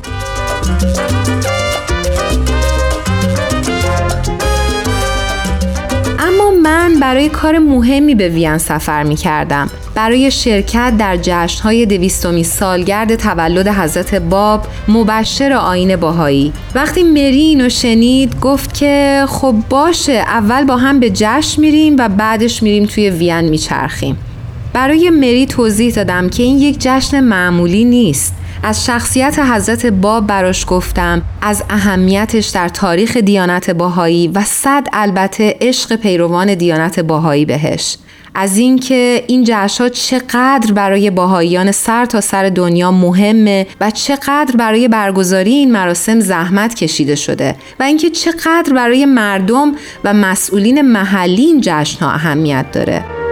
[7.07, 13.67] برای کار مهمی به وین سفر می کردم برای شرکت در جشنهای دویستمی سالگرد تولد
[13.67, 20.77] حضرت باب مبشر آین باهایی وقتی مری اینو شنید گفت که خب باشه اول با
[20.77, 24.17] هم به جشن میریم و بعدش میریم توی وین میچرخیم.
[24.73, 28.33] برای مری توضیح دادم که این یک جشن معمولی نیست.
[28.63, 35.57] از شخصیت حضرت باب براش گفتم از اهمیتش در تاریخ دیانت باهایی و صد البته
[35.61, 37.97] عشق پیروان دیانت باهایی بهش.
[38.39, 44.87] از اینکه این جشنها چقدر برای باهاییان سر تا سر دنیا مهمه و چقدر برای
[44.87, 49.71] برگزاری این مراسم زحمت کشیده شده و اینکه چقدر برای مردم
[50.03, 53.26] و مسئولین محلی این جشنها اهمیت داره.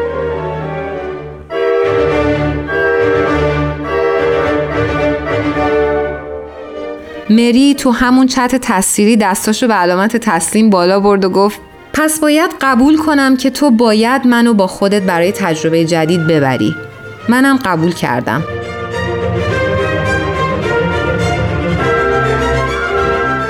[7.30, 11.60] مری تو همون چت تصویری دستاشو به علامت تسلیم بالا برد و گفت
[11.94, 16.76] پس باید قبول کنم که تو باید منو با خودت برای تجربه جدید ببری.
[17.30, 18.44] منم قبول کردم.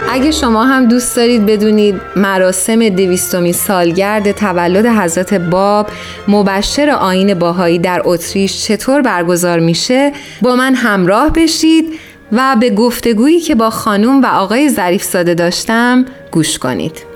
[0.10, 5.90] اگه شما هم دوست دارید بدونید مراسم دویستمی سالگرد تولد حضرت باب
[6.28, 10.12] مبشر آین باهایی در اتریش چطور برگزار میشه
[10.42, 12.00] با من همراه بشید.
[12.32, 17.16] و به گفتگویی که با خانوم و آقای ظریف ساده داشتم گوش کنید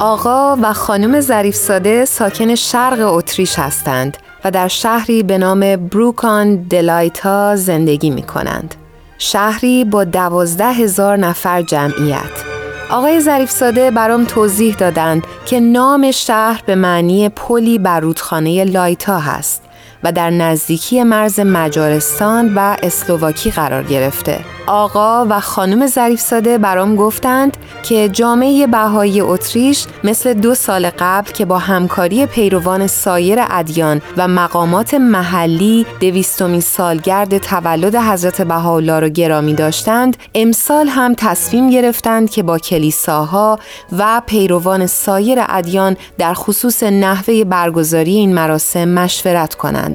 [0.00, 6.33] آقا و خانم ظریف ساده ساکن شرق اتریش هستند و در شهری به نام Bruck
[6.33, 8.74] an der Leitha زندگی می کنند.
[9.18, 12.47] شهری با دوازده هزار نفر جمعیت.
[12.90, 19.18] آقای ظریف ساده برام توضیح دادند که نام شهر به معنی پلی بر رودخانه لایتا
[19.18, 19.67] هست.
[20.02, 24.40] و در نزدیکی مرز مجارستان و اسلوواکی قرار گرفته.
[24.68, 31.30] آقا و خانم ظریف ساده برام گفتند که جامعه بهایی اتریش مثل دو سال قبل
[31.30, 39.08] که با همکاری پیروان سایر ادیان و مقامات محلی دویستمین سالگرد تولد حضرت بهاءالله را
[39.08, 43.58] گرامی داشتند امسال هم تصمیم گرفتند که با کلیساها
[43.98, 49.87] و پیروان سایر ادیان در خصوص نحوه برگزاری این مراسم مشورت کنند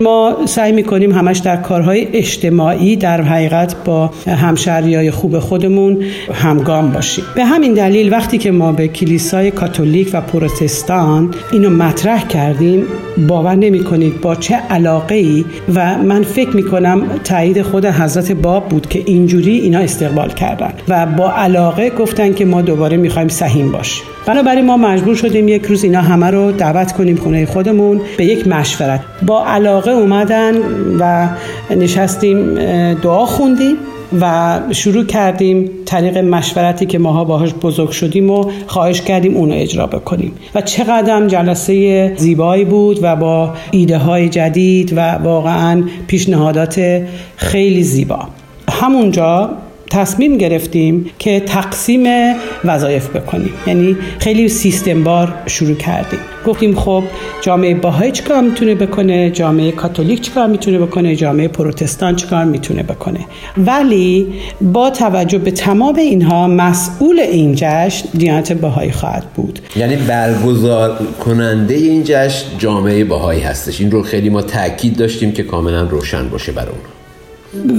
[0.00, 5.98] ما سعی می‌کنیم همش در کارهای اجتماعی در حقیقت با همشهریای خوب خودمون
[6.32, 7.24] همگام باشیم.
[7.34, 12.82] به همین دلیل وقتی که ما به کلیسای کاتولیک و پروتستان اینو مطرح کردیم
[13.28, 15.44] باور نمی کنید با چه علاقه ای
[15.74, 20.72] و من فکر می کنم تایید خود حضرت باب بود که اینجوری اینا استقبال کردن
[20.88, 24.04] و با علاقه گفتن که ما دوباره می‌خوایم سهیم باشیم.
[24.26, 28.48] بنابراین ما مجبور شدیم یک روز اینا همه رو دعوت کنیم خونه خودمون به یک
[28.48, 29.00] مشورت.
[29.26, 30.54] با علاقه اومدن
[31.00, 31.28] و
[31.76, 32.54] نشستیم
[32.94, 33.76] دعا خوندیم
[34.20, 39.86] و شروع کردیم طریق مشورتی که ماها باهاش بزرگ شدیم و خواهش کردیم اونو اجرا
[39.86, 40.32] بکنیم.
[40.54, 47.02] و چقدر جلسه زیبایی بود و با ایده های جدید و واقعا پیشنهادات
[47.36, 48.28] خیلی زیبا.
[48.70, 49.50] همونجا
[49.90, 52.34] تصمیم گرفتیم که تقسیم
[52.64, 53.52] وظایف بکنیم.
[53.66, 56.20] یعنی خیلی سیستم بار شروع کردیم.
[56.46, 57.02] گفتیم خب
[57.40, 63.20] جامعه باهایی چیکار می‌تونه بکنه جامعه کاتولیک چیکار می‌تونه بکنه جامعه پروتستان چیکار می‌تونه بکنه.
[63.56, 64.26] ولی
[64.60, 69.58] با توجه به تمام اینها مسئول این جشن دیانت باهایی خواهد بود.
[69.76, 73.80] یعنی برگزار کننده این جشن جامعه باهایی هستش.
[73.80, 76.97] این رو خیلی ما تاکید داشتیم که کاملا روشن باشه برای اون.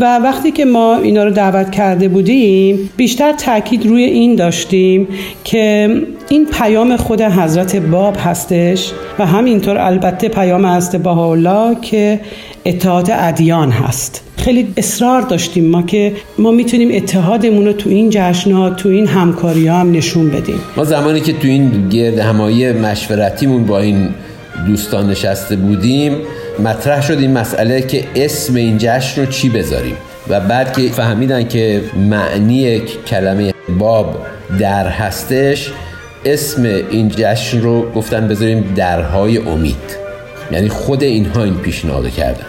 [0.01, 5.07] و وقتی که ما اینا رو دعوت کرده بودیم بیشتر تاکید روی این داشتیم
[5.43, 5.89] که
[6.29, 12.19] این پیام خود حضرت باب هستش و همینطور البته پیام حضرت بهاءالله که
[12.65, 14.23] اتحاد ادیان هست.
[14.37, 19.67] خیلی اصرار داشتیم ما که ما می‌تونیم اتحادمون رو تو این جشنها تو این همکاری
[19.67, 20.59] ها هم نشون بدیم.
[20.77, 24.09] ما زمانی که تو این گرد همایی مشورتیمون با این
[24.67, 26.17] دوستان نشسته بودیم
[26.59, 29.97] مطرح شد این مسئله که اسم این جشن رو چی بذاریم.
[30.29, 34.25] و بعد که فهمیدن که معنی کلمه باب
[34.59, 35.71] در هستش
[36.25, 39.75] اسم این جشن رو گفتن بذاریم درهای امید.
[40.51, 42.45] یعنی خود اینها این پیشنهاد کردن.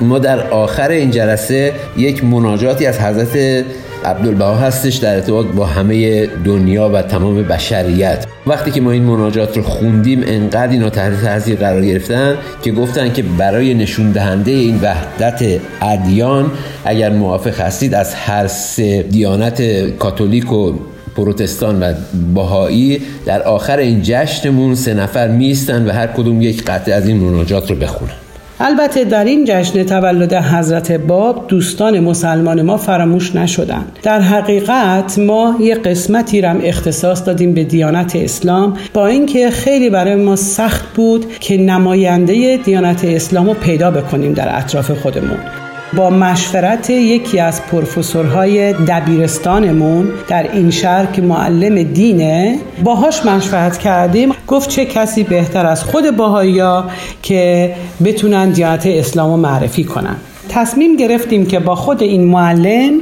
[0.00, 3.64] ما در آخر این جلسه یک مناجاتی از حضرت
[4.04, 8.26] عبدالبها هستش در ارتباط با همه دنیا و تمام بشریت.
[8.46, 13.12] وقتی که ما این مناجات رو خوندیم انقدر اینا تحت تاثیر قرار گرفتن که گفتن
[13.12, 16.50] که برای نشون دهنده این وحدت ادیان
[16.84, 19.62] اگر موافق هستید از هر سه دیانت
[19.98, 20.72] کاتولیک و
[21.16, 21.92] پروتستان و
[22.34, 27.16] باهایی در آخر این جشنمون سه نفر میستن و هر کدوم یک قطعه از این
[27.16, 28.23] مناجات رو بخونن.
[28.60, 33.98] البته در این جشن تولد حضرت باب دوستان مسلمان ما فراموش نشدند.
[34.02, 40.14] در حقیقت ما یه قسمتی رم اختصاص دادیم به دیانت اسلام با اینکه خیلی برای
[40.14, 45.63] ما سخت بود که نماینده دیانت اسلام رو پیدا بکنیم در اطراف خودمون.
[45.96, 54.32] با مشورت یکی از پروفسورهای دبیرستانمون در این شهر که معلم دینه باهاش مشورت کردیم.
[54.46, 56.84] گفت چه کسی بهتر از خود باهایا
[57.22, 57.74] که
[58.04, 60.16] بتونن دیانت اسلام رو معرفی کنن.
[60.48, 62.92] تصمیم گرفتیم که با خود این معلم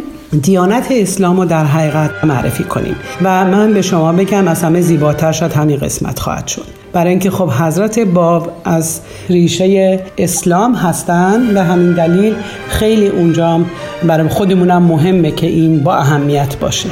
[0.42, 2.96] دیانت اسلام رو در حقیقت معرفی کنیم.
[3.22, 6.81] و من به شما بگم از همه زیباتر شد همین قسمت خواهد شد.
[6.92, 12.34] برای اینکه خب حضرت باب از ریشه اسلام هستن و همین دلیل
[12.68, 13.60] خیلی اونجا
[14.04, 16.88] برای خودمونم مهمه که این با اهمیت باشه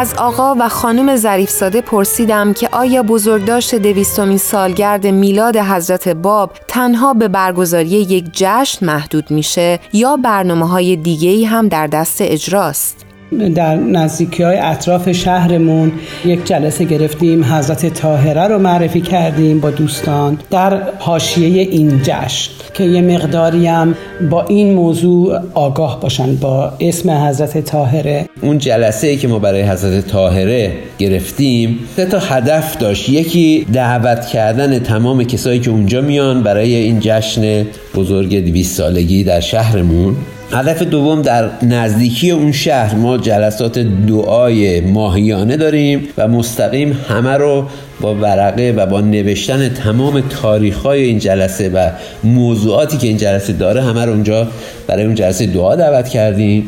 [0.00, 7.14] از آقا و خانم ظریفزاده پرسیدم که آیا بزرگداشت دویستمین سالگرد میلاد حضرت باب تنها
[7.14, 13.09] به برگزاری یک جشن محدود میشه یا برنامه های دیگه هم در دست اجراست؟
[13.54, 15.92] در نزدیکی های اطراف شهرمون
[16.24, 17.44] یک جلسه گرفتیم.
[17.44, 23.94] حضرت طاهره رو معرفی کردیم با دوستان در حاشیه این جشن که یه مقداری هم
[24.30, 28.28] با این موضوع آگاه باشن با اسم حضرت طاهره.
[28.40, 33.08] اون جلسه ای که ما برای حضرت طاهره گرفتیم سه تا هدف داشت.
[33.08, 39.40] یکی دعوت کردن تمام کسایی که اونجا میان برای این جشن بزرگ 200 سالگی در
[39.40, 40.16] شهرمون.
[40.52, 47.66] هدف دوم در نزدیکی اون شهر ما جلسات دعای ماهیانه داریم و مستقیم همه رو
[48.00, 51.90] با ورقه و با نوشتن تمام تاریخهای این جلسه و
[52.24, 54.48] موضوعاتی که این جلسه داره همه رو اونجا
[54.86, 56.66] برای اون جلسه دعا دعوت کردیم.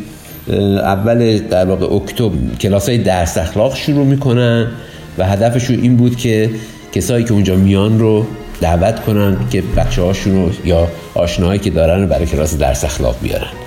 [0.76, 4.66] اول در واقع اکتبر کلاس های درس اخلاق شروع می‌کنن
[5.18, 6.50] و هدفشون این بود که
[6.92, 8.26] کسایی که اونجا میان رو
[8.60, 13.16] دعوت کنن که بچه هاشون رو یا آشناهایی که دارن رو برای کلاس درس اخلاق
[13.22, 13.61] بیارن.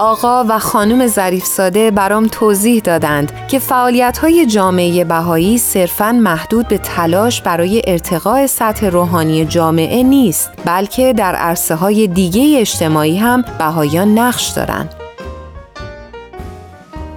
[0.00, 6.78] آقا و خانم ظریفزاده برام توضیح دادند که فعالیت های جامعه بهایی صرفاً محدود به
[6.78, 14.18] تلاش برای ارتقاء سطح روحانی جامعه نیست بلکه در عرصه های دیگه اجتماعی هم بهاییان
[14.18, 14.99] نقش دارند.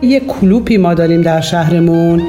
[0.04, 2.22] یه کلوپی ما داریم در شهرمون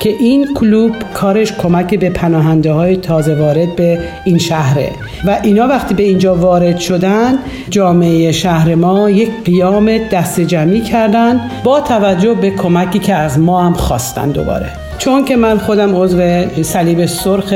[0.00, 4.88] که این کلوپ کارش کمک به پناهنده های تازه وارد به این شهره.
[5.26, 7.34] و اینا وقتی به اینجا وارد شدن
[7.70, 13.62] جامعه شهر ما یک قیام دست جمعی کردن با توجه به کمکی که از ما
[13.62, 14.66] هم خواستن دوباره.
[14.98, 16.18] چون که من خودم عضو
[16.62, 17.54] صلیب سرخ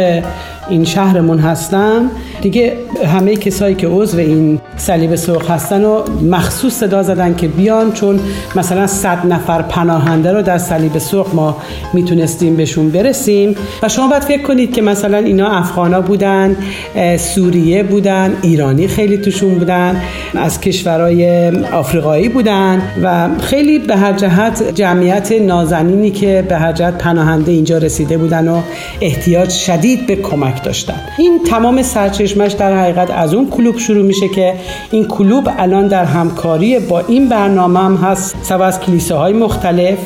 [0.69, 2.11] این شهرمون هستم
[2.43, 2.73] دیگه
[3.07, 8.21] همه کسایی که عضو این صلیب سرخ هستن و مخصوص صدا زدن که بیان چون
[8.57, 11.57] مثلا صد نفر پناهنده رو در صلیب سرخ ما
[11.95, 13.57] می‌تونستیم بهشون برسیم.
[13.83, 16.57] و شما باید فکر کنید که مثلا اینا افغانا بودن
[17.19, 20.03] سوریه بودن ایرانی خیلی توشون بودن
[20.35, 26.99] از کشورهای آفریقایی بودن و خیلی به هر جهت جمعیت نازنینی که به هر جهت
[26.99, 28.61] پناهنده اینجا رسیده بودن و
[29.01, 31.01] احتیاج شدید به کمک داشتن.
[31.19, 34.55] این تمام سرچشمش در حقیقت از اون کلوب شروع میشه که
[34.91, 38.37] این کلوب الان در همکاری با این برنامه هم هست.
[38.43, 39.99] سو از کلیساهای مختلف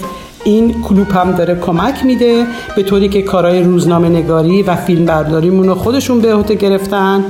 [0.44, 2.46] این کلوب هم داره کمک میده
[2.76, 7.24] به طوری که کارهای روزنامه نگاری و فیلم برداریمون رو خودشون به عهده گرفتن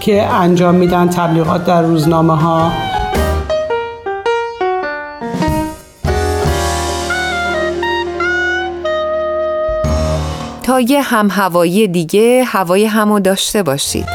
[0.00, 2.72] که انجام میدن تبلیغات در روزنامه ها
[10.80, 14.06] یه هم هوایی دیگه هوای همو داشته باشید.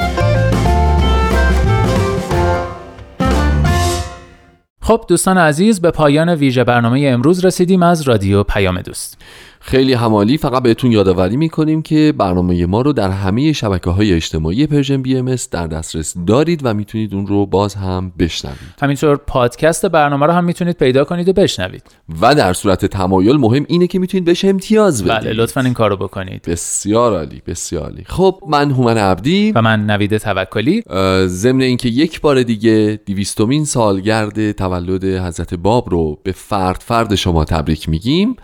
[4.82, 9.18] خب دوستان عزیز به پایان ویژه برنامه امروز رسیدیم از رادیو پیام دوست.
[9.66, 14.68] خیلی اجمالی فقط بهتون یادآوری می‌کنیم که برنامه ما رو در همه شبکه های اجتماعی
[14.68, 18.58] Persian BMS در دسترس دارید و می‌تونید اون رو باز هم بشنوید.
[18.82, 21.84] همینطور پادکست برنامه رو هم می‌تونید پیدا کنید و بشنوید.
[22.22, 25.22] و در صورت تمایل مهم اینه که می‌تونید بهش امتیاز بدید.
[25.22, 26.42] بله لطفا این کارو بکنید.
[26.42, 28.04] بسیار عالی بسیار عالی.
[28.06, 29.52] خب من هومن عبدی.
[29.52, 30.84] و من نوید توکلی.
[31.26, 37.46] ضمن اینکه یک بار دیگه دیویستومین سالگرد تولد حضرت باب رو به فرد فرد شما
[37.46, 38.36] تبریک میگیم.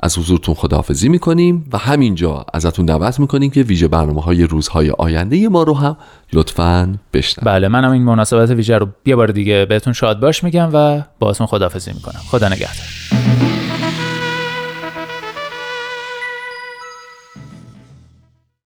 [0.00, 5.48] از حضورتون خداحافظی می‌کنیم و همینجا ازتون دعوت می‌کنیم که ویژه برنامه های روزهای آینده
[5.48, 5.96] ما رو هم
[6.32, 7.46] لطفا بشنوید.
[7.46, 11.46] بله منم این مناسبت ویژه رو یه بار دیگه بهتون شاد باش میگم و باهاتون
[11.46, 12.20] خداحافظی می‌کنم.
[12.30, 13.57] خدا نگهدار.